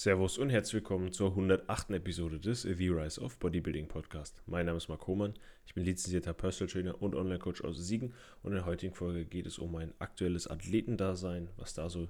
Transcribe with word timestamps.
Servus 0.00 0.38
und 0.38 0.50
herzlich 0.50 0.74
willkommen 0.74 1.10
zur 1.10 1.30
108. 1.30 1.90
Episode 1.90 2.38
des 2.38 2.62
The 2.62 2.88
Rise 2.88 3.20
of 3.20 3.36
Bodybuilding 3.40 3.88
Podcast. 3.88 4.40
Mein 4.46 4.66
Name 4.66 4.78
ist 4.78 4.86
Marc 4.86 5.08
Hohmann, 5.08 5.34
ich 5.66 5.74
bin 5.74 5.82
lizenzierter 5.82 6.34
Personal 6.34 6.72
Trainer 6.72 7.02
und 7.02 7.16
Online-Coach 7.16 7.64
aus 7.64 7.78
Siegen 7.78 8.14
und 8.44 8.52
in 8.52 8.58
der 8.58 8.64
heutigen 8.64 8.94
Folge 8.94 9.24
geht 9.24 9.44
es 9.46 9.58
um 9.58 9.72
mein 9.72 9.92
aktuelles 9.98 10.46
Athletendasein, 10.46 11.50
was 11.56 11.74
da 11.74 11.90
so 11.90 12.08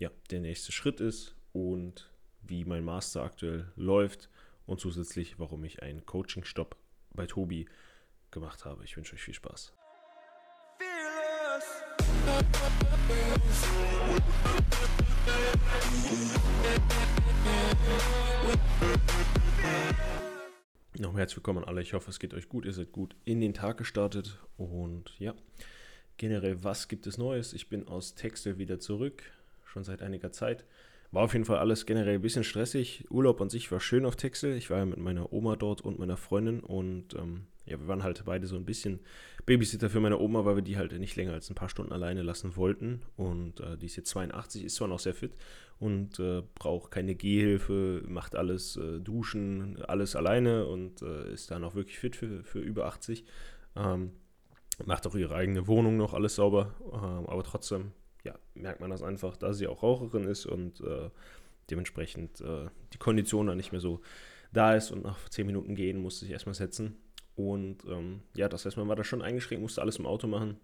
ja, 0.00 0.10
der 0.32 0.40
nächste 0.40 0.72
Schritt 0.72 0.98
ist 0.98 1.36
und 1.52 2.10
wie 2.42 2.64
mein 2.64 2.82
Master 2.82 3.22
aktuell 3.22 3.70
läuft 3.76 4.30
und 4.66 4.80
zusätzlich, 4.80 5.38
warum 5.38 5.62
ich 5.62 5.80
einen 5.80 6.04
Coaching-Stopp 6.04 6.76
bei 7.12 7.26
Tobi 7.26 7.68
gemacht 8.32 8.64
habe. 8.64 8.82
Ich 8.82 8.96
wünsche 8.96 9.14
euch 9.14 9.22
viel 9.22 9.34
Spaß. 9.34 9.72
Nochmal 20.98 21.20
herzlich 21.20 21.36
willkommen 21.36 21.58
an 21.60 21.64
alle. 21.64 21.80
Ich 21.80 21.94
hoffe, 21.94 22.10
es 22.10 22.18
geht 22.18 22.34
euch 22.34 22.48
gut. 22.48 22.64
Ihr 22.64 22.72
seid 22.72 22.90
gut 22.90 23.14
in 23.24 23.40
den 23.40 23.54
Tag 23.54 23.78
gestartet. 23.78 24.40
Und 24.56 25.14
ja, 25.18 25.34
generell, 26.16 26.64
was 26.64 26.88
gibt 26.88 27.06
es 27.06 27.18
Neues? 27.18 27.52
Ich 27.52 27.68
bin 27.68 27.86
aus 27.86 28.14
Texte 28.16 28.58
wieder 28.58 28.80
zurück, 28.80 29.22
schon 29.64 29.84
seit 29.84 30.02
einiger 30.02 30.32
Zeit. 30.32 30.64
War 31.12 31.22
auf 31.22 31.32
jeden 31.32 31.44
Fall 31.44 31.58
alles 31.58 31.86
generell 31.86 32.16
ein 32.16 32.22
bisschen 32.22 32.44
stressig. 32.44 33.04
Urlaub 33.10 33.40
an 33.40 33.48
sich 33.48 33.70
war 33.70 33.80
schön 33.80 34.04
auf 34.04 34.16
Texel. 34.16 34.56
Ich 34.56 34.70
war 34.70 34.78
ja 34.78 34.84
mit 34.84 34.98
meiner 34.98 35.32
Oma 35.32 35.56
dort 35.56 35.80
und 35.80 35.98
meiner 35.98 36.16
Freundin 36.16 36.60
und 36.60 37.14
ähm, 37.14 37.46
ja, 37.68 37.78
wir 37.78 37.88
waren 37.88 38.02
halt 38.02 38.22
beide 38.24 38.46
so 38.46 38.56
ein 38.56 38.64
bisschen 38.64 39.00
Babysitter 39.46 39.90
für 39.90 40.00
meine 40.00 40.18
Oma, 40.18 40.44
weil 40.44 40.56
wir 40.56 40.62
die 40.62 40.76
halt 40.76 40.98
nicht 40.98 41.16
länger 41.16 41.32
als 41.32 41.50
ein 41.50 41.54
paar 41.54 41.68
Stunden 41.68 41.92
alleine 41.92 42.22
lassen 42.22 42.56
wollten. 42.56 43.02
Und 43.16 43.60
äh, 43.60 43.76
die 43.76 43.86
ist 43.86 43.96
jetzt 43.96 44.10
82, 44.10 44.64
ist 44.64 44.76
zwar 44.76 44.88
noch 44.88 44.98
sehr 44.98 45.14
fit 45.14 45.32
und 45.78 46.18
äh, 46.18 46.42
braucht 46.54 46.90
keine 46.90 47.14
Gehhilfe, 47.14 48.02
macht 48.06 48.34
alles, 48.34 48.76
äh, 48.76 49.00
Duschen, 49.00 49.82
alles 49.84 50.16
alleine 50.16 50.66
und 50.66 51.02
äh, 51.02 51.32
ist 51.32 51.50
dann 51.50 51.64
auch 51.64 51.74
wirklich 51.74 51.98
fit 51.98 52.16
für, 52.16 52.42
für 52.42 52.60
über 52.60 52.86
80. 52.86 53.24
Ähm, 53.76 54.12
macht 54.84 55.06
auch 55.06 55.14
ihre 55.14 55.34
eigene 55.34 55.66
Wohnung 55.66 55.96
noch 55.96 56.14
alles 56.14 56.36
sauber, 56.36 56.74
ähm, 56.92 57.26
aber 57.26 57.42
trotzdem 57.42 57.92
ja, 58.24 58.34
merkt 58.54 58.80
man 58.80 58.90
das 58.90 59.02
einfach, 59.02 59.36
da 59.36 59.52
sie 59.52 59.66
auch 59.66 59.82
Raucherin 59.82 60.24
ist 60.24 60.46
und 60.46 60.80
äh, 60.80 61.10
dementsprechend 61.70 62.40
äh, 62.40 62.66
die 62.92 62.98
Kondition 62.98 63.46
dann 63.46 63.56
nicht 63.56 63.72
mehr 63.72 63.80
so 63.80 64.00
da 64.52 64.74
ist 64.74 64.90
und 64.90 65.04
nach 65.04 65.28
10 65.28 65.46
Minuten 65.46 65.74
gehen 65.74 65.98
musste 65.98 66.24
ich 66.24 66.32
erstmal 66.32 66.54
setzen. 66.54 66.96
Und 67.38 67.84
ähm, 67.84 68.22
ja, 68.34 68.48
das 68.48 68.66
heißt, 68.66 68.76
man 68.76 68.88
war 68.88 68.96
da 68.96 69.04
schon 69.04 69.22
eingeschränkt, 69.22 69.62
musste 69.62 69.80
alles 69.80 70.00
im 70.00 70.06
Auto 70.06 70.26
machen. 70.26 70.56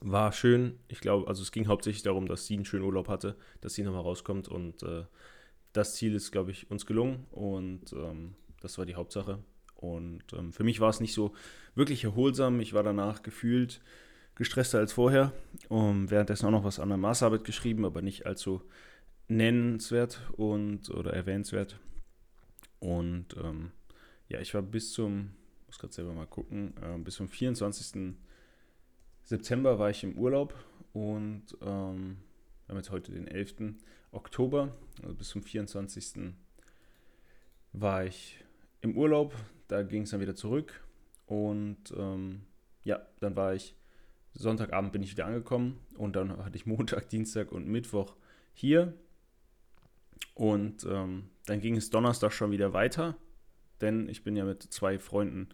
War 0.00 0.32
schön. 0.32 0.78
Ich 0.88 1.00
glaube, 1.00 1.28
also 1.28 1.42
es 1.42 1.52
ging 1.52 1.66
hauptsächlich 1.66 2.02
darum, 2.02 2.26
dass 2.26 2.46
sie 2.46 2.54
einen 2.54 2.64
schönen 2.64 2.84
Urlaub 2.84 3.06
hatte, 3.08 3.36
dass 3.60 3.74
sie 3.74 3.82
nochmal 3.82 4.00
rauskommt. 4.00 4.48
Und 4.48 4.82
äh, 4.82 5.04
das 5.74 5.96
Ziel 5.96 6.14
ist, 6.14 6.32
glaube 6.32 6.52
ich, 6.52 6.70
uns 6.70 6.86
gelungen. 6.86 7.26
Und 7.32 7.92
ähm, 7.92 8.34
das 8.62 8.78
war 8.78 8.86
die 8.86 8.94
Hauptsache. 8.94 9.40
Und 9.74 10.24
ähm, 10.32 10.54
für 10.54 10.64
mich 10.64 10.80
war 10.80 10.88
es 10.88 11.00
nicht 11.00 11.12
so 11.12 11.34
wirklich 11.74 12.02
erholsam. 12.02 12.60
Ich 12.60 12.72
war 12.72 12.82
danach 12.82 13.22
gefühlt 13.22 13.82
gestresster 14.36 14.78
als 14.78 14.94
vorher. 14.94 15.34
Und 15.68 16.10
währenddessen 16.10 16.46
auch 16.46 16.50
noch 16.50 16.64
was 16.64 16.80
an 16.80 16.88
der 16.88 16.96
Maßarbeit 16.96 17.44
geschrieben, 17.44 17.84
aber 17.84 18.00
nicht 18.00 18.24
allzu 18.24 18.62
nennenswert 19.28 20.22
und 20.32 20.88
oder 20.88 21.12
erwähnenswert. 21.12 21.78
Und 22.78 23.36
ähm, 23.36 23.72
ja, 24.28 24.40
ich 24.40 24.54
war 24.54 24.62
bis 24.62 24.94
zum 24.94 25.32
muss 25.70 25.78
gerade 25.78 25.92
selber 25.92 26.12
mal 26.12 26.26
gucken, 26.26 26.74
äh, 26.82 26.98
bis 26.98 27.14
zum 27.14 27.28
24. 27.28 28.16
September 29.22 29.78
war 29.78 29.88
ich 29.88 30.02
im 30.02 30.18
Urlaub 30.18 30.52
und 30.92 31.44
ähm, 31.62 32.16
wir 32.66 32.70
haben 32.70 32.76
jetzt 32.76 32.90
heute 32.90 33.12
den 33.12 33.28
11. 33.28 33.76
Oktober, 34.10 34.74
also 35.00 35.14
bis 35.14 35.28
zum 35.28 35.44
24. 35.44 36.34
war 37.72 38.04
ich 38.04 38.42
im 38.80 38.96
Urlaub, 38.96 39.32
da 39.68 39.84
ging 39.84 40.02
es 40.02 40.10
dann 40.10 40.18
wieder 40.20 40.34
zurück 40.34 40.84
und 41.26 41.94
ähm, 41.96 42.40
ja, 42.82 43.06
dann 43.20 43.36
war 43.36 43.54
ich, 43.54 43.76
Sonntagabend 44.32 44.90
bin 44.92 45.04
ich 45.04 45.12
wieder 45.12 45.26
angekommen 45.26 45.78
und 45.94 46.16
dann 46.16 46.36
hatte 46.44 46.56
ich 46.56 46.66
Montag, 46.66 47.10
Dienstag 47.10 47.52
und 47.52 47.68
Mittwoch 47.68 48.16
hier 48.54 48.92
und 50.34 50.82
ähm, 50.82 51.30
dann 51.46 51.60
ging 51.60 51.76
es 51.76 51.90
Donnerstag 51.90 52.32
schon 52.32 52.50
wieder 52.50 52.72
weiter 52.72 53.16
denn 53.82 54.08
ich 54.08 54.22
bin 54.22 54.36
ja 54.36 54.44
mit 54.44 54.62
zwei 54.62 54.98
Freunden 54.98 55.48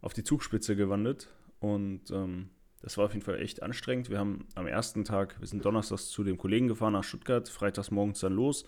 auf 0.00 0.12
die 0.12 0.24
Zugspitze 0.24 0.76
gewandert 0.76 1.28
und 1.60 2.10
ähm, 2.10 2.50
das 2.82 2.98
war 2.98 3.06
auf 3.06 3.14
jeden 3.14 3.24
Fall 3.24 3.40
echt 3.40 3.62
anstrengend. 3.62 4.10
Wir 4.10 4.18
haben 4.18 4.46
am 4.54 4.66
ersten 4.66 5.04
Tag, 5.04 5.40
wir 5.40 5.46
sind 5.46 5.64
donnerstags 5.64 6.08
zu 6.08 6.22
dem 6.24 6.38
Kollegen 6.38 6.68
gefahren 6.68 6.92
nach 6.92 7.04
Stuttgart, 7.04 7.48
freitags 7.48 7.90
morgens 7.90 8.20
dann 8.20 8.34
los 8.34 8.64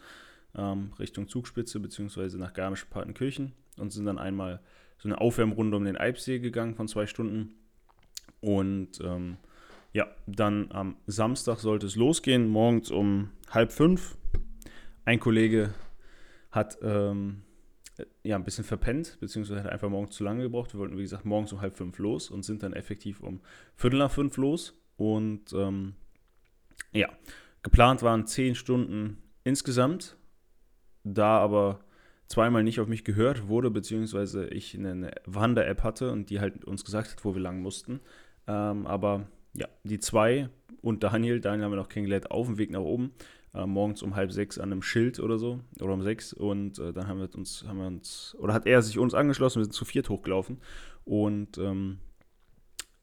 ähm, 0.56 0.92
Richtung 0.98 1.28
Zugspitze 1.28 1.80
beziehungsweise 1.80 2.38
nach 2.38 2.52
Garmisch-Partenkirchen 2.52 3.52
und 3.76 3.92
sind 3.92 4.06
dann 4.06 4.18
einmal 4.18 4.60
so 4.98 5.08
eine 5.08 5.20
Aufwärmrunde 5.20 5.76
um 5.76 5.84
den 5.84 5.97
Eibsee 5.97 6.38
gegangen 6.38 6.74
von 6.74 6.88
zwei 6.88 7.06
Stunden 7.06 7.54
und 8.41 9.00
ähm, 9.02 9.36
ja, 9.92 10.06
dann 10.26 10.70
am 10.70 10.97
Samstag 11.06 11.58
sollte 11.58 11.86
es 11.86 11.97
losgehen, 11.97 12.48
morgens 12.48 12.91
um 12.91 13.30
halb 13.50 13.72
fünf. 13.72 14.16
Ein 15.04 15.18
Kollege 15.18 15.72
hat 16.50 16.78
ähm, 16.82 17.42
ja, 18.22 18.36
ein 18.36 18.44
bisschen 18.44 18.64
verpennt, 18.64 19.19
beziehungsweise 19.20 19.62
hat 19.62 19.72
einfach 19.72 19.88
morgens 19.88 20.14
zu 20.14 20.25
lange 20.25 20.42
gebraucht. 20.42 20.72
Wir 20.72 20.81
wollten, 20.81 20.97
wie 20.97 21.03
gesagt, 21.03 21.25
morgens 21.25 21.53
um 21.53 21.60
halb 21.60 21.76
fünf 21.76 21.98
los 21.98 22.31
und 22.31 22.44
sind 22.44 22.62
dann 22.62 22.72
effektiv 22.72 23.20
um 23.20 23.41
Viertel 23.75 23.98
nach 23.98 24.10
fünf 24.10 24.36
los. 24.36 24.81
Und 24.97 25.53
ähm, 25.53 25.94
ja, 26.92 27.09
geplant 27.62 28.03
waren 28.03 28.26
zehn 28.26 28.54
Stunden 28.54 29.22
insgesamt. 29.44 30.16
Da 31.04 31.38
aber 31.38 31.81
zweimal 32.26 32.62
nicht 32.62 32.81
auf 32.81 32.88
mich 32.88 33.04
gehört 33.04 33.48
wurde, 33.48 33.70
beziehungsweise 33.70 34.48
ich 34.48 34.76
eine 34.76 35.10
Wander-App 35.26 35.82
hatte 35.82 36.12
und 36.12 36.30
die 36.30 36.41
halt 36.41 36.65
uns 36.65 36.84
gesagt 36.84 37.10
hat, 37.10 37.25
wo 37.25 37.34
wir 37.34 37.41
lang 37.41 37.60
mussten. 37.60 38.00
Ähm, 38.47 38.86
aber 38.86 39.26
ja, 39.54 39.69
die 39.84 39.98
zwei 39.98 40.48
und 40.82 41.03
Daniel, 41.03 41.41
Daniel 41.41 41.65
haben 41.65 41.72
wir 41.72 41.76
noch 41.76 41.88
kennengelernt, 41.88 42.30
auf 42.30 42.47
dem 42.47 42.59
Weg 42.59 42.70
nach 42.70 42.80
oben, 42.80 43.12
äh, 43.54 43.66
morgens 43.66 44.03
um 44.03 44.16
halb 44.16 44.32
sechs 44.32 44.59
an 44.59 44.72
einem 44.72 44.82
Schild 44.82 45.20
oder 45.20 45.38
so, 45.38 45.60
oder 45.81 45.94
um 45.94 46.03
sechs. 46.03 46.32
Und 46.32 46.78
äh, 46.78 46.92
dann 46.92 47.09
haben 47.09 47.20
wir 47.20 47.34
uns, 47.34 47.64
haben 47.66 47.78
wir 47.78 47.86
uns, 47.86 48.36
oder 48.38 48.54
hat 48.54 48.66
er 48.66 48.82
sich 48.82 48.98
uns 48.98 49.14
angeschlossen, 49.14 49.60
wir 49.60 49.64
sind 49.64 49.72
zu 49.72 49.84
viert 49.84 50.09
hochgelaufen. 50.09 50.60
Und 51.04 51.59
ähm, 51.59 51.98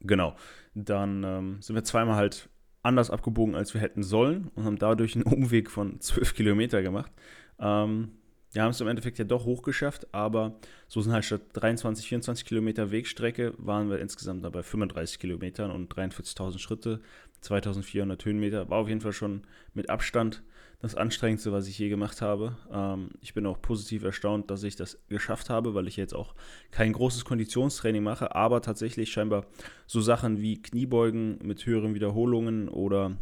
genau, 0.00 0.36
dann 0.74 1.24
ähm, 1.24 1.56
sind 1.60 1.74
wir 1.74 1.84
zweimal 1.84 2.16
halt 2.16 2.48
anders 2.82 3.10
abgebogen, 3.10 3.54
als 3.56 3.74
wir 3.74 3.80
hätten 3.80 4.02
sollen 4.02 4.50
und 4.54 4.64
haben 4.64 4.78
dadurch 4.78 5.16
einen 5.16 5.24
Umweg 5.32 5.70
von 5.70 6.00
zwölf 6.00 6.34
Kilometer 6.34 6.82
gemacht. 6.82 7.10
Ähm, 7.58 8.12
wir 8.52 8.62
haben 8.62 8.70
es 8.70 8.80
im 8.80 8.88
Endeffekt 8.88 9.18
ja 9.18 9.24
doch 9.24 9.44
hochgeschafft, 9.44 10.14
aber 10.14 10.58
so 10.88 11.02
sind 11.02 11.12
halt 11.12 11.26
statt 11.26 11.42
23, 11.52 12.08
24 12.08 12.46
Kilometer 12.46 12.90
Wegstrecke 12.90 13.52
waren 13.58 13.90
wir 13.90 13.98
insgesamt 13.98 14.44
dabei 14.44 14.62
35 14.62 15.18
Kilometern 15.18 15.70
und 15.70 15.92
43.000 15.92 16.58
Schritte, 16.58 17.02
2400 17.46 18.24
Höhenmeter. 18.24 18.68
War 18.68 18.78
auf 18.78 18.88
jeden 18.88 19.00
Fall 19.00 19.12
schon 19.12 19.42
mit 19.74 19.90
Abstand 19.90 20.42
das 20.80 20.94
anstrengendste, 20.94 21.52
was 21.52 21.68
ich 21.68 21.78
je 21.78 21.88
gemacht 21.88 22.20
habe. 22.20 22.56
Ähm, 22.70 23.10
ich 23.20 23.34
bin 23.34 23.46
auch 23.46 23.60
positiv 23.62 24.04
erstaunt, 24.04 24.50
dass 24.50 24.62
ich 24.62 24.76
das 24.76 24.98
geschafft 25.08 25.48
habe, 25.48 25.74
weil 25.74 25.88
ich 25.88 25.96
jetzt 25.96 26.14
auch 26.14 26.34
kein 26.70 26.92
großes 26.92 27.24
Konditionstraining 27.24 28.02
mache, 28.02 28.34
aber 28.34 28.60
tatsächlich 28.60 29.10
scheinbar 29.10 29.46
so 29.86 30.00
Sachen 30.00 30.40
wie 30.40 30.60
Kniebeugen 30.60 31.38
mit 31.42 31.64
höheren 31.64 31.94
Wiederholungen 31.94 32.68
oder 32.68 33.16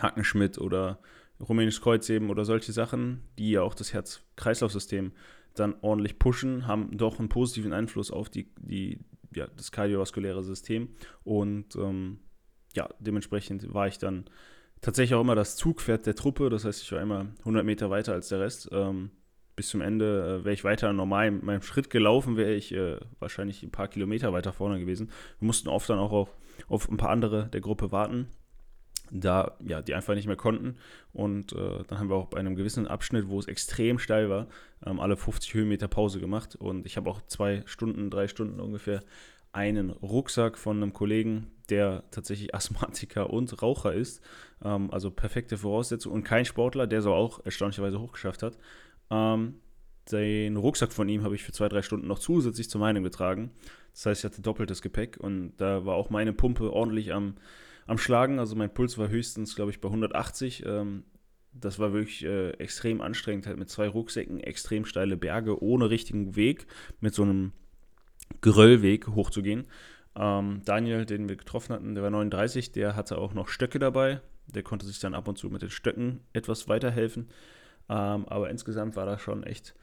Hackenschmidt 0.00 0.58
oder 0.58 0.98
rumänisches 1.40 1.80
Kreuzheben 1.80 2.28
oder 2.30 2.44
solche 2.44 2.72
Sachen, 2.72 3.22
die 3.38 3.52
ja 3.52 3.62
auch 3.62 3.74
das 3.74 3.92
Herz-Kreislauf-System 3.92 5.12
dann 5.54 5.74
ordentlich 5.80 6.18
pushen, 6.18 6.66
haben 6.66 6.96
doch 6.96 7.18
einen 7.18 7.28
positiven 7.28 7.72
Einfluss 7.72 8.10
auf 8.10 8.28
die, 8.28 8.52
die, 8.58 9.00
ja, 9.34 9.46
das 9.56 9.72
kardiovaskuläre 9.72 10.42
System. 10.42 10.90
Und 11.24 11.76
ähm, 11.76 12.20
ja, 12.74 12.88
dementsprechend 12.98 13.72
war 13.72 13.86
ich 13.86 13.98
dann 13.98 14.24
tatsächlich 14.80 15.14
auch 15.14 15.20
immer 15.20 15.34
das 15.34 15.56
Zugpferd 15.56 16.06
der 16.06 16.14
Truppe. 16.14 16.50
Das 16.50 16.64
heißt, 16.64 16.82
ich 16.82 16.92
war 16.92 17.00
immer 17.00 17.26
100 17.40 17.64
Meter 17.64 17.90
weiter 17.90 18.12
als 18.12 18.28
der 18.28 18.40
Rest. 18.40 18.68
Ähm, 18.72 19.10
bis 19.56 19.68
zum 19.68 19.80
Ende 19.80 20.40
äh, 20.40 20.44
wäre 20.44 20.54
ich 20.54 20.64
weiter 20.64 20.92
normal 20.92 21.30
mit 21.30 21.42
meinem 21.42 21.62
Schritt 21.62 21.90
gelaufen, 21.90 22.36
wäre 22.36 22.54
ich 22.54 22.72
äh, 22.72 22.96
wahrscheinlich 23.18 23.62
ein 23.62 23.72
paar 23.72 23.88
Kilometer 23.88 24.32
weiter 24.32 24.52
vorne 24.52 24.80
gewesen. 24.80 25.10
Wir 25.38 25.46
mussten 25.46 25.68
oft 25.68 25.90
dann 25.90 25.98
auch 25.98 26.12
auf, 26.12 26.36
auf 26.68 26.88
ein 26.88 26.96
paar 26.96 27.10
andere 27.10 27.48
der 27.48 27.60
Gruppe 27.60 27.92
warten 27.92 28.28
da 29.10 29.56
ja, 29.66 29.82
die 29.82 29.94
einfach 29.94 30.14
nicht 30.14 30.26
mehr 30.26 30.36
konnten. 30.36 30.76
Und 31.12 31.52
äh, 31.52 31.82
dann 31.86 31.98
haben 31.98 32.08
wir 32.08 32.16
auch 32.16 32.28
bei 32.28 32.38
einem 32.38 32.54
gewissen 32.54 32.86
Abschnitt, 32.86 33.28
wo 33.28 33.38
es 33.38 33.46
extrem 33.46 33.98
steil 33.98 34.30
war, 34.30 34.46
ähm, 34.84 35.00
alle 35.00 35.16
50 35.16 35.54
Höhenmeter 35.54 35.88
Pause 35.88 36.20
gemacht. 36.20 36.56
Und 36.56 36.86
ich 36.86 36.96
habe 36.96 37.10
auch 37.10 37.20
zwei 37.26 37.62
Stunden, 37.66 38.10
drei 38.10 38.28
Stunden 38.28 38.60
ungefähr 38.60 39.02
einen 39.52 39.90
Rucksack 39.90 40.58
von 40.58 40.76
einem 40.76 40.92
Kollegen, 40.92 41.50
der 41.68 42.04
tatsächlich 42.10 42.54
Asthmatiker 42.54 43.30
und 43.30 43.62
Raucher 43.62 43.92
ist. 43.92 44.22
Ähm, 44.64 44.90
also 44.90 45.10
perfekte 45.10 45.58
Voraussetzung 45.58 46.12
und 46.12 46.24
kein 46.24 46.44
Sportler, 46.44 46.86
der 46.86 47.02
so 47.02 47.12
auch 47.12 47.44
erstaunlicherweise 47.44 48.00
hochgeschafft 48.00 48.42
hat. 48.42 48.58
Ähm, 49.10 49.56
den 50.10 50.56
Rucksack 50.56 50.92
von 50.92 51.08
ihm 51.08 51.22
habe 51.22 51.34
ich 51.34 51.44
für 51.44 51.52
zwei, 51.52 51.68
drei 51.68 51.82
Stunden 51.82 52.08
noch 52.08 52.18
zusätzlich 52.18 52.68
zu 52.68 52.78
meinem 52.78 53.04
getragen. 53.04 53.50
Das 53.92 54.06
heißt, 54.06 54.20
ich 54.20 54.24
hatte 54.24 54.42
doppeltes 54.42 54.82
Gepäck 54.82 55.18
und 55.18 55.52
da 55.58 55.84
war 55.84 55.94
auch 55.94 56.10
meine 56.10 56.32
Pumpe 56.32 56.72
ordentlich 56.72 57.12
am 57.12 57.34
am 57.90 57.98
Schlagen. 57.98 58.38
Also 58.38 58.54
mein 58.54 58.72
Puls 58.72 58.96
war 58.98 59.08
höchstens, 59.08 59.56
glaube 59.56 59.72
ich, 59.72 59.80
bei 59.80 59.88
180. 59.88 60.64
Ähm, 60.64 61.02
das 61.52 61.80
war 61.80 61.92
wirklich 61.92 62.24
äh, 62.24 62.50
extrem 62.52 63.00
anstrengend, 63.00 63.46
halt 63.46 63.58
mit 63.58 63.68
zwei 63.68 63.88
Rucksäcken 63.88 64.38
extrem 64.38 64.84
steile 64.84 65.16
Berge 65.16 65.60
ohne 65.60 65.90
richtigen 65.90 66.36
Weg, 66.36 66.66
mit 67.00 67.12
so 67.12 67.22
einem 67.22 67.52
Geröllweg 68.40 69.08
hochzugehen. 69.08 69.66
Ähm, 70.16 70.62
Daniel, 70.64 71.06
den 71.06 71.28
wir 71.28 71.36
getroffen 71.36 71.74
hatten, 71.74 71.94
der 71.94 72.02
war 72.02 72.10
39, 72.10 72.72
der 72.72 72.96
hatte 72.96 73.18
auch 73.18 73.34
noch 73.34 73.48
Stöcke 73.48 73.78
dabei. 73.78 74.20
Der 74.46 74.62
konnte 74.62 74.86
sich 74.86 74.98
dann 74.98 75.14
ab 75.14 75.28
und 75.28 75.38
zu 75.38 75.48
mit 75.48 75.62
den 75.62 75.70
Stöcken 75.70 76.20
etwas 76.32 76.68
weiterhelfen. 76.68 77.28
Ähm, 77.88 78.26
aber 78.26 78.50
insgesamt 78.50 78.96
war 78.96 79.06
das 79.06 79.20
schon 79.20 79.44
echt 79.44 79.74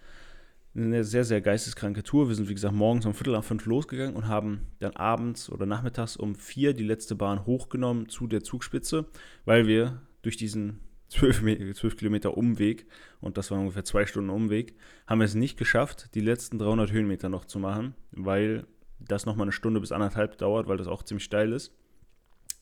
eine 0.75 1.03
sehr, 1.03 1.23
sehr 1.23 1.41
geisteskranke 1.41 2.03
Tour. 2.03 2.27
Wir 2.27 2.35
sind, 2.35 2.49
wie 2.49 2.53
gesagt, 2.53 2.75
morgens 2.75 3.05
um 3.05 3.13
Viertel 3.13 3.33
nach 3.33 3.43
fünf 3.43 3.65
losgegangen 3.65 4.15
und 4.15 4.27
haben 4.27 4.67
dann 4.79 4.95
abends 4.95 5.49
oder 5.49 5.65
nachmittags 5.65 6.17
um 6.17 6.35
vier 6.35 6.73
die 6.73 6.83
letzte 6.83 7.15
Bahn 7.15 7.45
hochgenommen 7.45 8.09
zu 8.09 8.27
der 8.27 8.43
Zugspitze, 8.43 9.05
weil 9.45 9.65
wir 9.65 10.01
durch 10.21 10.37
diesen 10.37 10.79
12, 11.09 11.75
12 11.75 11.97
Kilometer 11.97 12.37
Umweg, 12.37 12.85
und 13.21 13.37
das 13.37 13.51
war 13.51 13.59
ungefähr 13.59 13.83
zwei 13.83 14.05
Stunden 14.05 14.29
Umweg, 14.29 14.75
haben 15.05 15.19
wir 15.19 15.25
es 15.25 15.35
nicht 15.35 15.57
geschafft, 15.57 16.13
die 16.15 16.21
letzten 16.21 16.57
300 16.59 16.91
Höhenmeter 16.91 17.29
noch 17.29 17.45
zu 17.45 17.59
machen, 17.59 17.95
weil 18.11 18.67
das 18.99 19.25
nochmal 19.25 19.45
eine 19.45 19.51
Stunde 19.51 19.79
bis 19.79 19.91
anderthalb 19.91 20.37
dauert, 20.37 20.67
weil 20.67 20.77
das 20.77 20.87
auch 20.87 21.03
ziemlich 21.03 21.23
steil 21.23 21.53
ist. 21.53 21.73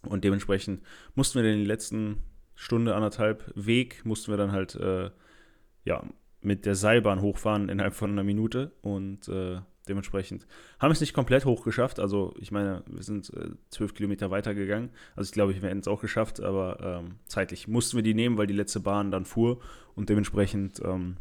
Und 0.04 0.24
dementsprechend 0.24 0.84
mussten 1.16 1.42
wir 1.42 1.56
die 1.56 1.66
letzten 1.66 2.18
Stunde, 2.54 2.96
anderthalb 2.96 3.52
Weg, 3.56 4.06
mussten 4.06 4.32
wir 4.32 4.38
dann 4.38 4.52
halt, 4.52 4.76
äh, 4.76 5.10
ja, 5.84 6.04
mit 6.42 6.66
der 6.66 6.76
Seilbahn 6.76 7.22
hochfahren 7.22 7.70
innerhalb 7.70 7.96
von 7.96 8.12
einer 8.12 8.24
Minute 8.24 8.72
und 8.82 9.28
äh, 9.28 9.60
dementsprechend 9.86 10.48
haben 10.80 10.90
wir 10.90 10.94
es 10.94 11.02
nicht 11.02 11.14
komplett 11.14 11.46
hochgeschafft. 11.46 12.00
Also 12.00 12.34
ich 12.40 12.52
meine, 12.52 12.84
wir 12.88 13.04
sind 13.04 13.32
äh, 13.34 13.50
zwölf 13.70 13.94
Kilometer 13.94 14.32
weitergegangen. 14.32 14.90
Also 15.16 15.30
ich 15.30 15.34
glaube, 15.34 15.54
wir 15.56 15.70
hätten 15.70 15.80
es 15.80 15.88
auch 15.88 16.02
geschafft, 16.02 16.40
aber 16.42 17.02
ähm, 17.04 17.16
zeitlich 17.26 17.68
mussten 17.68 17.98
wir 17.98 18.04
die 18.04 18.14
nehmen, 18.14 18.38
weil 18.38 18.48
die 18.48 18.54
letzte 18.54 18.80
Bahn 18.80 19.12
dann 19.12 19.26
fuhr 19.26 19.60
und 19.96 20.10
dementsprechend 20.10 20.82
ähm, 20.84 21.18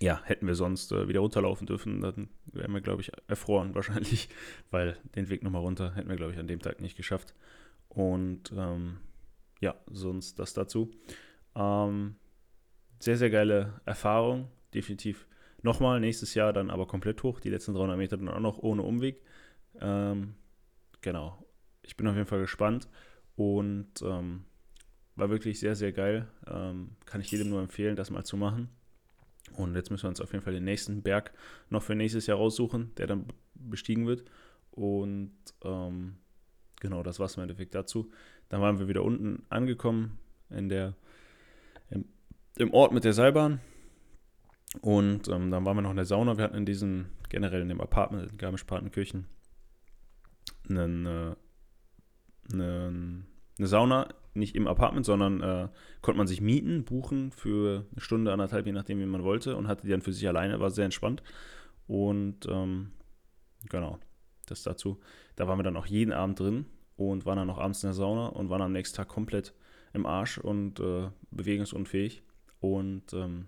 ja, 0.00 0.20
hätten 0.24 0.46
wir 0.46 0.54
sonst 0.54 0.92
äh, 0.92 1.08
wieder 1.08 1.20
runterlaufen 1.20 1.66
dürfen, 1.66 2.00
dann 2.00 2.28
wären 2.46 2.72
wir, 2.72 2.80
glaube 2.80 3.02
ich, 3.02 3.10
erfroren 3.26 3.74
wahrscheinlich, 3.74 4.28
weil 4.70 4.96
den 5.14 5.28
Weg 5.28 5.42
nochmal 5.42 5.62
runter 5.62 5.94
hätten 5.94 6.08
wir, 6.08 6.16
glaube 6.16 6.32
ich, 6.32 6.38
an 6.38 6.46
dem 6.46 6.60
Tag 6.60 6.80
nicht 6.80 6.96
geschafft. 6.96 7.34
Und 7.88 8.52
ähm, 8.56 8.98
ja, 9.60 9.74
sonst 9.90 10.38
das 10.38 10.54
dazu. 10.54 10.90
Ähm, 11.56 12.14
sehr, 13.00 13.16
sehr 13.16 13.30
geile 13.30 13.80
Erfahrung, 13.86 14.48
definitiv. 14.74 15.26
Nochmal 15.62 16.00
nächstes 16.00 16.34
Jahr 16.34 16.52
dann 16.52 16.70
aber 16.70 16.86
komplett 16.86 17.22
hoch, 17.22 17.40
die 17.40 17.50
letzten 17.50 17.74
300 17.74 17.98
Meter 17.98 18.16
dann 18.16 18.28
auch 18.28 18.40
noch 18.40 18.58
ohne 18.58 18.82
Umweg. 18.82 19.22
Ähm, 19.80 20.34
genau, 21.00 21.44
ich 21.82 21.96
bin 21.96 22.06
auf 22.06 22.14
jeden 22.14 22.28
Fall 22.28 22.40
gespannt 22.40 22.88
und 23.36 24.02
ähm, 24.02 24.44
war 25.16 25.30
wirklich 25.30 25.58
sehr, 25.58 25.74
sehr 25.74 25.92
geil. 25.92 26.28
Ähm, 26.46 26.90
kann 27.06 27.20
ich 27.20 27.30
jedem 27.30 27.48
nur 27.48 27.60
empfehlen, 27.60 27.96
das 27.96 28.10
mal 28.10 28.24
zu 28.24 28.36
machen. 28.36 28.68
Und 29.56 29.74
jetzt 29.74 29.90
müssen 29.90 30.04
wir 30.04 30.10
uns 30.10 30.20
auf 30.20 30.32
jeden 30.32 30.44
Fall 30.44 30.52
den 30.52 30.64
nächsten 30.64 31.02
Berg 31.02 31.32
noch 31.70 31.82
für 31.82 31.94
nächstes 31.94 32.26
Jahr 32.26 32.38
raussuchen, 32.38 32.94
der 32.96 33.06
dann 33.06 33.26
bestiegen 33.54 34.06
wird. 34.06 34.24
Und 34.70 35.32
ähm, 35.64 36.18
genau, 36.80 37.02
das 37.02 37.18
war 37.18 37.26
es 37.26 37.36
im 37.36 37.42
Endeffekt 37.42 37.74
dazu. 37.74 38.10
Dann 38.48 38.60
waren 38.60 38.78
wir 38.78 38.86
wieder 38.86 39.02
unten 39.02 39.44
angekommen 39.48 40.18
in 40.50 40.68
der, 40.68 40.94
im 41.90 42.04
im 42.58 42.74
Ort 42.74 42.92
mit 42.92 43.04
der 43.04 43.12
Seilbahn. 43.12 43.60
Und 44.80 45.28
ähm, 45.28 45.50
dann 45.50 45.64
waren 45.64 45.76
wir 45.76 45.82
noch 45.82 45.90
in 45.90 45.96
der 45.96 46.04
Sauna. 46.04 46.36
Wir 46.36 46.44
hatten 46.44 46.56
in 46.56 46.66
diesem, 46.66 47.06
generell 47.28 47.62
in 47.62 47.68
dem 47.68 47.80
Apartment 47.80 48.30
in 48.30 48.38
Garmisch-Partenkirchen, 48.38 49.26
einen, 50.68 51.06
äh, 51.06 51.34
einen, 52.52 53.26
eine 53.58 53.66
Sauna, 53.66 54.08
nicht 54.34 54.54
im 54.54 54.68
Apartment, 54.68 55.06
sondern 55.06 55.42
äh, 55.42 55.68
konnte 56.02 56.18
man 56.18 56.26
sich 56.26 56.40
mieten, 56.40 56.84
buchen 56.84 57.32
für 57.32 57.86
eine 57.90 58.00
Stunde, 58.00 58.32
anderthalb, 58.32 58.66
je 58.66 58.72
nachdem, 58.72 59.00
wie 59.00 59.06
man 59.06 59.24
wollte. 59.24 59.56
Und 59.56 59.68
hatte 59.68 59.86
die 59.86 59.90
dann 59.90 60.02
für 60.02 60.12
sich 60.12 60.28
alleine, 60.28 60.60
war 60.60 60.70
sehr 60.70 60.84
entspannt. 60.84 61.22
Und 61.86 62.46
ähm, 62.48 62.92
genau, 63.68 63.98
das 64.46 64.62
dazu. 64.62 65.00
Da 65.36 65.48
waren 65.48 65.58
wir 65.58 65.64
dann 65.64 65.76
auch 65.76 65.86
jeden 65.86 66.12
Abend 66.12 66.38
drin 66.38 66.66
und 66.96 67.26
waren 67.26 67.38
dann 67.38 67.46
noch 67.46 67.58
abends 67.58 67.82
in 67.82 67.88
der 67.88 67.94
Sauna 67.94 68.26
und 68.26 68.50
waren 68.50 68.62
am 68.62 68.72
nächsten 68.72 68.96
Tag 68.96 69.08
komplett 69.08 69.54
im 69.92 70.06
Arsch 70.06 70.38
und 70.38 70.78
äh, 70.80 71.08
bewegungsunfähig. 71.30 72.22
Und 72.60 73.12
ähm, 73.14 73.46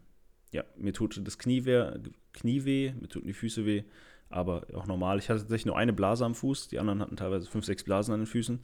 ja, 0.53 0.65
mir 0.77 0.93
tut 0.93 1.21
das 1.25 1.39
Knie 1.39 1.65
weh, 1.65 1.93
Knie 2.33 2.65
weh, 2.65 2.93
mir 3.01 3.09
tun 3.09 3.23
die 3.25 3.33
Füße 3.33 3.65
weh, 3.67 3.85
aber 4.29 4.67
auch 4.75 4.87
normal. 4.87 5.19
Ich 5.19 5.29
hatte 5.29 5.41
tatsächlich 5.41 5.67
nur 5.67 5.77
eine 5.77 5.93
Blase 5.93 6.25
am 6.25 6.35
Fuß, 6.35 6.69
die 6.69 6.79
anderen 6.79 7.01
hatten 7.01 7.17
teilweise 7.17 7.49
fünf, 7.49 7.65
sechs 7.65 7.85
Blasen 7.85 8.15
an 8.15 8.21
den 8.21 8.27
Füßen. 8.27 8.61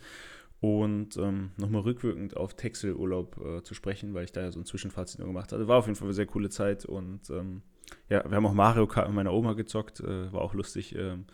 Und 0.60 1.18
ähm, 1.18 1.50
nochmal 1.58 1.82
rückwirkend 1.82 2.36
auf 2.36 2.54
Texelurlaub 2.54 3.38
äh, 3.44 3.62
zu 3.62 3.74
sprechen, 3.74 4.14
weil 4.14 4.24
ich 4.24 4.32
da 4.32 4.40
ja 4.40 4.50
so 4.50 4.58
ein 4.58 4.64
Zwischenfazit 4.64 5.18
nur 5.18 5.28
gemacht 5.28 5.52
hatte. 5.52 5.68
War 5.68 5.78
auf 5.78 5.86
jeden 5.86 5.96
Fall 5.96 6.06
eine 6.06 6.14
sehr 6.14 6.26
coole 6.26 6.48
Zeit 6.48 6.86
und 6.86 7.28
ähm, 7.28 7.60
ja, 8.08 8.24
wir 8.28 8.36
haben 8.36 8.46
auch 8.46 8.54
Mario 8.54 8.86
Kart 8.86 9.06
mit 9.06 9.16
meiner 9.16 9.34
Oma 9.34 9.52
gezockt, 9.52 10.00
äh, 10.00 10.32
war 10.32 10.40
auch 10.40 10.54
lustig. 10.54 10.94
Ähm, 10.96 11.26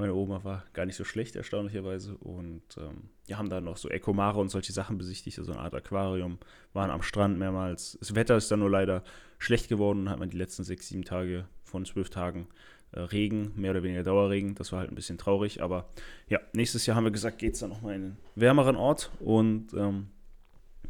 meine 0.00 0.14
Oma 0.14 0.42
war 0.44 0.64
gar 0.72 0.86
nicht 0.86 0.96
so 0.96 1.04
schlecht, 1.04 1.36
erstaunlicherweise. 1.36 2.16
Und 2.16 2.62
ähm, 2.78 3.10
wir 3.26 3.38
haben 3.38 3.48
da 3.48 3.60
noch 3.60 3.76
so 3.76 3.88
Ekomare 3.88 4.40
und 4.40 4.48
solche 4.48 4.72
Sachen 4.72 4.98
besichtigt, 4.98 5.38
so 5.40 5.52
eine 5.52 5.60
Art 5.60 5.74
Aquarium, 5.74 6.38
waren 6.72 6.90
am 6.90 7.02
Strand 7.02 7.38
mehrmals. 7.38 7.96
Das 8.00 8.14
Wetter 8.14 8.36
ist 8.36 8.50
dann 8.50 8.60
nur 8.60 8.70
leider 8.70 9.04
schlecht 9.38 9.68
geworden. 9.68 10.08
Hat 10.08 10.18
man 10.18 10.30
die 10.30 10.36
letzten 10.36 10.64
sechs, 10.64 10.88
sieben 10.88 11.04
Tage 11.04 11.46
von 11.62 11.84
zwölf 11.84 12.10
Tagen 12.10 12.48
äh, 12.92 13.00
Regen, 13.00 13.52
mehr 13.54 13.70
oder 13.70 13.82
weniger 13.82 14.02
Dauerregen. 14.02 14.54
Das 14.56 14.72
war 14.72 14.80
halt 14.80 14.90
ein 14.90 14.96
bisschen 14.96 15.18
traurig. 15.18 15.62
Aber 15.62 15.88
ja, 16.28 16.40
nächstes 16.52 16.86
Jahr 16.86 16.96
haben 16.96 17.04
wir 17.04 17.12
gesagt, 17.12 17.38
geht 17.38 17.54
es 17.54 17.60
dann 17.60 17.70
nochmal 17.70 17.94
in 17.94 18.02
einen 18.02 18.16
wärmeren 18.34 18.76
Ort. 18.76 19.10
Und 19.20 19.72
ähm, 19.74 20.08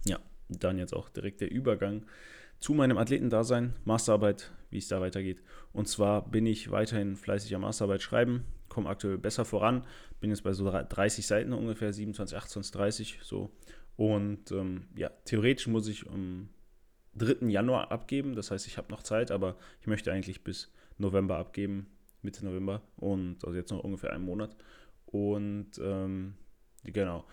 ja, 0.07 0.19
dann 0.49 0.79
jetzt 0.79 0.95
auch 0.95 1.09
direkt 1.09 1.41
der 1.41 1.51
Übergang 1.51 2.05
zu 2.61 2.75
meinem 2.75 2.99
Athletendasein, 2.99 3.75
Masterarbeit, 3.85 4.51
wie 4.71 4.79
es 4.79 4.89
da 4.89 5.01
weitergeht. 5.01 5.43
Und 5.73 5.89
zwar 5.89 6.29
bin 6.29 6.47
ich 6.47 6.71
weiterhin 6.71 7.17
fleißig 7.17 7.55
am 7.55 7.63
Masterarbeit 7.63 8.03
schreiben, 8.03 8.45
komme 8.71 8.89
aktuell 8.89 9.19
besser 9.19 9.45
voran, 9.45 9.87
bin 10.21 10.31
jetzt 10.31 10.43
bei 10.43 10.55
so 10.55 10.71
30 10.71 11.27
Seiten 11.27 11.53
ungefähr, 11.53 11.93
27, 11.93 12.37
28, 12.37 12.73
30 12.73 13.19
so. 13.23 13.51
Und 13.97 14.51
ähm, 14.53 14.85
ja, 14.97 15.11
theoretisch 15.27 15.67
muss 15.67 15.87
ich 15.87 16.09
am 16.09 16.49
3. 17.17 17.49
Januar 17.49 17.93
abgeben, 17.93 18.35
das 18.35 18.51
heißt, 18.51 18.67
ich 18.67 18.79
habe 18.79 18.91
noch 18.91 19.03
Zeit, 19.03 19.31
aber 19.31 19.57
ich 19.81 19.87
möchte 19.87 20.11
eigentlich 20.11 20.43
bis 20.43 20.73
November 20.97 21.37
abgeben, 21.37 21.87
Mitte 22.23 22.45
November 22.45 22.81
und 22.97 23.45
also 23.45 23.55
jetzt 23.55 23.71
noch 23.71 23.85
ungefähr 23.85 24.13
einen 24.13 24.25
Monat. 24.25 24.57
Und 25.05 25.73
ähm, 25.83 26.35
genau, 26.85 27.27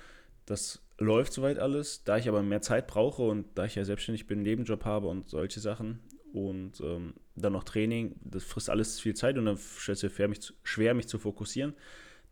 das 0.45 0.81
läuft 0.97 1.31
soweit 1.31 1.59
alles. 1.59 2.03
Da 2.03 2.17
ich 2.17 2.27
aber 2.27 2.41
mehr 2.41 2.61
Zeit 2.61 2.87
brauche 2.87 3.21
und 3.21 3.45
da 3.55 3.65
ich 3.65 3.75
ja 3.75 3.85
selbstständig 3.85 4.27
bin, 4.27 4.41
Nebenjob 4.41 4.83
habe 4.83 5.07
und 5.07 5.29
solche 5.29 5.59
Sachen, 5.59 5.99
und 6.33 6.81
ähm, 6.81 7.13
dann 7.41 7.53
noch 7.53 7.63
Training, 7.63 8.15
das 8.21 8.43
frisst 8.43 8.69
alles 8.69 8.99
viel 8.99 9.15
Zeit 9.15 9.37
und 9.37 9.45
dann 9.45 9.57
stellt 9.57 10.03
es 10.03 10.17
mir 10.19 10.27
mich, 10.27 10.53
schwer, 10.63 10.93
mich 10.93 11.07
zu 11.07 11.19
fokussieren. 11.19 11.73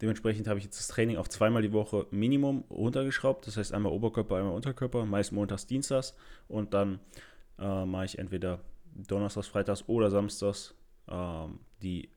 Dementsprechend 0.01 0.47
habe 0.47 0.59
ich 0.59 0.65
jetzt 0.65 0.77
das 0.77 0.87
Training 0.87 1.17
auf 1.17 1.29
zweimal 1.29 1.61
die 1.61 1.71
Woche 1.71 2.05
Minimum 2.11 2.65
runtergeschraubt. 2.69 3.47
Das 3.47 3.55
heißt 3.55 3.73
einmal 3.73 3.93
Oberkörper, 3.93 4.35
einmal 4.35 4.53
Unterkörper, 4.53 5.05
meist 5.05 5.31
montags, 5.31 5.67
dienstags. 5.67 6.15
Und 6.49 6.73
dann 6.73 6.99
äh, 7.57 7.85
mache 7.85 8.05
ich 8.05 8.19
entweder 8.19 8.59
donnerstags, 8.93 9.47
freitags 9.47 9.87
oder 9.87 10.09
samstags 10.11 10.75
ähm, 11.07 11.59
die 11.81 12.09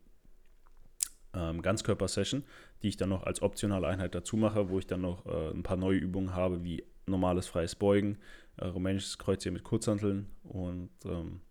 ähm, 1.35 1.63
Ganzkörper-Session, 1.63 2.43
die 2.83 2.89
ich 2.89 2.97
dann 2.97 3.11
noch 3.11 3.23
als 3.23 3.43
optionale 3.43 3.87
Einheit 3.87 4.15
dazu 4.15 4.37
mache, 4.37 4.71
wo 4.71 4.79
ich 4.81 4.87
dann 4.89 5.03
noch 5.03 5.27
äh, 5.27 5.51
ein 5.51 5.63
paar 5.63 5.77
neue 5.77 5.99
Übungen 5.99 6.35
habe, 6.35 6.65
wie 6.65 6.85
normales 7.07 7.47
freies 7.47 7.77
Beugen, 7.77 8.19
äh, 8.57 8.67
rumänisches 8.67 9.19
Kreuzheben 9.19 9.55
mit 9.55 9.63
Kurzhanteln 9.63 10.27
und 10.43 10.91
ähm, 11.05 11.43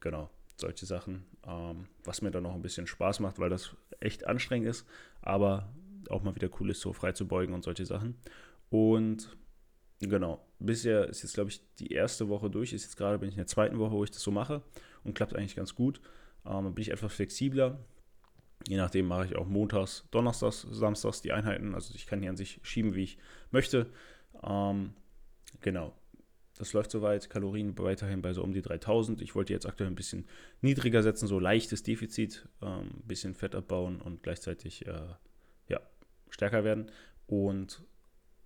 Genau, 0.00 0.30
solche 0.60 0.86
Sachen. 0.86 1.24
Ähm, 1.46 1.86
was 2.04 2.22
mir 2.22 2.30
dann 2.30 2.42
noch 2.42 2.54
ein 2.54 2.62
bisschen 2.62 2.86
Spaß 2.86 3.20
macht, 3.20 3.38
weil 3.38 3.50
das 3.50 3.74
echt 4.00 4.26
anstrengend 4.26 4.68
ist, 4.68 4.86
aber 5.22 5.72
auch 6.08 6.22
mal 6.22 6.34
wieder 6.34 6.48
cool 6.60 6.70
ist, 6.70 6.80
so 6.80 6.92
frei 6.92 7.12
zu 7.12 7.26
beugen 7.26 7.54
und 7.54 7.62
solche 7.62 7.86
Sachen. 7.86 8.16
Und 8.70 9.36
genau, 10.00 10.44
bisher 10.58 11.08
ist 11.08 11.22
jetzt, 11.22 11.34
glaube 11.34 11.50
ich, 11.50 11.60
die 11.76 11.92
erste 11.92 12.28
Woche 12.28 12.50
durch. 12.50 12.72
Ist 12.72 12.84
jetzt 12.84 12.96
gerade, 12.96 13.18
bin 13.18 13.28
ich 13.28 13.34
in 13.34 13.40
der 13.40 13.46
zweiten 13.46 13.78
Woche, 13.78 13.92
wo 13.92 14.04
ich 14.04 14.10
das 14.10 14.22
so 14.22 14.30
mache 14.30 14.62
und 15.04 15.14
klappt 15.14 15.34
eigentlich 15.34 15.56
ganz 15.56 15.74
gut. 15.74 16.00
Ähm, 16.46 16.74
bin 16.74 16.82
ich 16.82 16.90
etwas 16.90 17.12
flexibler. 17.12 17.78
Je 18.68 18.76
nachdem 18.76 19.06
mache 19.06 19.26
ich 19.26 19.36
auch 19.36 19.46
montags, 19.46 20.06
donnerstags, 20.10 20.66
samstags 20.70 21.22
die 21.22 21.32
Einheiten. 21.32 21.74
Also 21.74 21.94
ich 21.94 22.06
kann 22.06 22.20
hier 22.20 22.30
an 22.30 22.36
sich 22.36 22.60
schieben, 22.62 22.94
wie 22.94 23.04
ich 23.04 23.18
möchte. 23.50 23.86
Ähm, 24.42 24.94
genau. 25.60 25.94
Das 26.60 26.74
läuft 26.74 26.90
soweit. 26.90 27.30
Kalorien 27.30 27.78
weiterhin 27.78 28.20
bei 28.20 28.34
so 28.34 28.42
um 28.42 28.52
die 28.52 28.60
3000. 28.60 29.22
Ich 29.22 29.34
wollte 29.34 29.54
jetzt 29.54 29.64
aktuell 29.64 29.88
ein 29.88 29.94
bisschen 29.94 30.26
niedriger 30.60 31.02
setzen, 31.02 31.26
so 31.26 31.38
leichtes 31.38 31.82
Defizit, 31.82 32.46
ein 32.60 32.80
ähm, 32.80 32.90
bisschen 33.06 33.34
Fett 33.34 33.54
abbauen 33.54 33.98
und 34.02 34.22
gleichzeitig 34.22 34.86
äh, 34.86 35.06
ja, 35.68 35.80
stärker 36.28 36.62
werden. 36.62 36.90
Und 37.26 37.82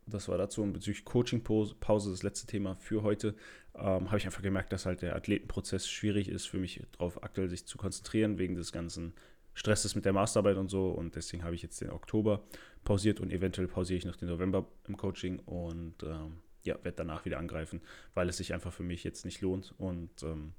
das 0.06 0.28
war 0.28 0.38
dazu. 0.38 0.62
Und 0.62 0.75
bezüglich 0.75 1.04
Coaching-Pause, 1.04 2.11
das 2.12 2.23
letzte 2.23 2.47
Thema 2.47 2.76
für 2.76 3.02
heute, 3.02 3.35
ähm, 3.75 4.06
habe 4.06 4.18
ich 4.18 4.26
einfach 4.26 4.42
gemerkt, 4.42 4.73
dass 4.73 4.87
halt 4.87 5.02
der 5.02 5.16
Athletenprozess 5.16 5.88
schwierig 5.88 6.28
ist 6.28 6.47
für 6.47 6.59
mich, 6.59 6.80
darauf 6.92 7.21
aktuell 7.25 7.49
sich 7.49 7.66
zu 7.66 7.78
konzentrieren, 7.78 8.38
wegen 8.38 8.54
des 8.54 8.71
ganzen 8.71 9.12
Stresses 9.54 9.97
mit 9.97 10.04
der 10.04 10.12
Masterarbeit 10.12 10.56
und 10.56 10.68
so. 10.68 10.90
Und 10.90 11.16
deswegen 11.16 11.42
habe 11.42 11.56
ich 11.56 11.62
jetzt 11.62 11.80
den 11.80 11.90
Oktober 11.90 12.44
pausiert 12.85 13.18
und 13.18 13.33
eventuell 13.33 13.66
pausiere 13.66 13.99
ich 13.99 14.04
noch 14.04 14.14
den 14.14 14.28
November 14.28 14.68
im 14.87 14.97
Coaching. 14.97 15.40
Und 15.40 16.00
ähm, 16.04 16.44
ja, 16.64 16.75
werde 16.83 16.97
danach 16.97 17.25
wieder 17.25 17.38
angreifen, 17.38 17.80
weil 18.14 18.28
es 18.28 18.38
sich 18.38 18.52
einfach 18.52 18.73
für 18.73 18.83
mich 18.83 19.04
jetzt 19.04 19.25
nicht 19.25 19.40
lohnt. 19.40 19.75
Und 19.78 20.23
ähm, 20.23 20.52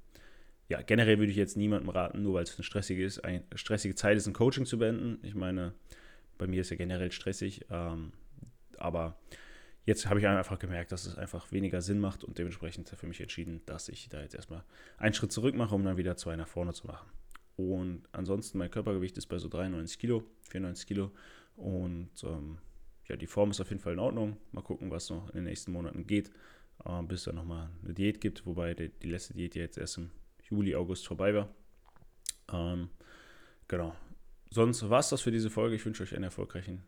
ja, 0.68 0.82
generell 0.82 1.18
würde 1.18 1.30
ich 1.30 1.36
jetzt 1.36 1.56
niemandem 1.56 1.90
raten, 1.90 2.22
nur 2.22 2.34
weil 2.34 2.44
es 2.44 2.56
eine 2.56 2.64
stressige, 2.64 3.04
ist, 3.04 3.24
eine 3.24 3.44
stressige 3.54 3.94
Zeit 3.94 4.16
ist, 4.16 4.26
ein 4.26 4.32
Coaching 4.32 4.66
zu 4.66 4.78
beenden. 4.78 5.18
Ich 5.22 5.34
meine, 5.34 5.74
bei 6.38 6.46
mir 6.46 6.60
ist 6.60 6.70
ja 6.70 6.76
generell 6.76 7.12
stressig, 7.12 7.66
ähm, 7.70 8.12
aber 8.78 9.18
jetzt 9.84 10.06
habe 10.06 10.20
ich 10.20 10.26
einfach 10.26 10.58
gemerkt, 10.58 10.92
dass 10.92 11.06
es 11.06 11.16
einfach 11.16 11.52
weniger 11.52 11.80
Sinn 11.80 12.00
macht 12.00 12.24
und 12.24 12.38
dementsprechend 12.38 12.88
für 12.88 13.06
mich 13.06 13.20
entschieden, 13.20 13.62
dass 13.66 13.88
ich 13.88 14.08
da 14.08 14.20
jetzt 14.20 14.34
erstmal 14.34 14.64
einen 14.98 15.14
Schritt 15.14 15.32
zurück 15.32 15.54
mache, 15.54 15.74
um 15.74 15.84
dann 15.84 15.96
wieder 15.96 16.16
zwei 16.16 16.36
nach 16.36 16.48
vorne 16.48 16.72
zu 16.72 16.86
machen. 16.86 17.08
Und 17.56 18.02
ansonsten, 18.12 18.58
mein 18.58 18.70
Körpergewicht 18.70 19.16
ist 19.16 19.26
bei 19.26 19.38
so 19.38 19.48
93 19.48 19.98
Kilo, 19.98 20.24
94 20.42 20.86
Kilo 20.86 21.10
und 21.56 22.10
ähm, 22.24 22.58
ja, 23.08 23.16
die 23.16 23.26
Form 23.26 23.50
ist 23.50 23.60
auf 23.60 23.70
jeden 23.70 23.80
Fall 23.80 23.94
in 23.94 23.98
Ordnung. 23.98 24.36
Mal 24.52 24.62
gucken, 24.62 24.90
was 24.90 25.10
noch 25.10 25.28
in 25.30 25.36
den 25.36 25.44
nächsten 25.44 25.72
Monaten 25.72 26.06
geht, 26.06 26.30
äh, 26.84 27.02
bis 27.02 27.26
es 27.26 27.32
nochmal 27.32 27.70
eine 27.84 27.94
Diät 27.94 28.20
gibt, 28.20 28.46
wobei 28.46 28.74
die, 28.74 28.88
die 28.88 29.10
letzte 29.10 29.34
Diät 29.34 29.54
ja 29.54 29.62
jetzt 29.62 29.78
erst 29.78 29.98
im 29.98 30.10
Juli, 30.48 30.74
August 30.74 31.06
vorbei 31.06 31.34
war. 31.34 31.48
Ähm, 32.52 32.90
genau. 33.68 33.94
Sonst 34.50 34.88
war 34.88 35.00
es 35.00 35.08
das 35.08 35.22
für 35.22 35.30
diese 35.30 35.50
Folge. 35.50 35.76
Ich 35.76 35.84
wünsche 35.84 36.02
euch 36.02 36.14
einen 36.14 36.24
erfolgreichen 36.24 36.82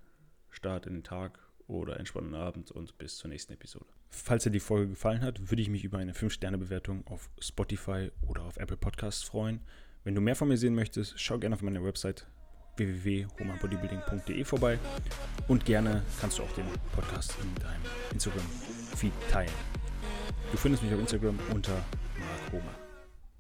Start 0.51 0.87
in 0.87 0.95
den 0.95 1.05
Tag 1.05 1.39
oder 1.67 1.99
entspannten 1.99 2.35
Abend 2.35 2.71
und 2.71 2.97
bis 2.99 3.19
zur 3.19 3.31
nächsten 3.31 3.53
Episode. 3.53 3.87
Falls 4.11 4.45
dir 4.45 4.51
die 4.51 4.61
Folge 4.61 4.89
gefallen 4.89 5.21
hat, 5.21 5.51
würde 5.51 5.61
ich 5.61 5.69
mich 5.69 5.85
über 5.85 5.99
eine 5.99 6.13
5-Sterne-Bewertung 6.13 7.07
auf 7.07 7.31
Spotify 7.39 8.11
oder 8.27 8.43
auf 8.43 8.57
Apple 8.57 8.77
Podcasts 8.77 9.23
freuen. 9.23 9.61
Wenn 10.03 10.15
du 10.15 10.21
mehr 10.21 10.37
von 10.37 10.49
mir 10.49 10.57
sehen 10.57 10.75
möchtest, 10.75 11.21
schau 11.21 11.39
gerne 11.39 11.55
auf 11.55 11.63
meine 11.63 11.85
Website 11.85 12.27
www.homabodybuilding.de 12.79 14.45
vorbei 14.45 14.79
und 15.49 15.65
gerne 15.65 16.03
kannst 16.21 16.39
du 16.39 16.43
auch 16.43 16.53
den 16.53 16.65
Podcast 16.95 17.35
in 17.43 17.55
deinem 17.63 17.83
Instagram-Feed 18.13 19.13
teilen. 19.31 19.53
Du 20.51 20.57
findest 20.57 20.83
mich 20.83 20.93
auf 20.95 21.01
Instagram 21.01 21.39
unter 21.53 21.73
Mark 21.73 22.53
Homer. 22.53 22.88